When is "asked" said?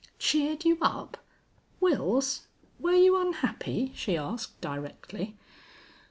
4.17-4.59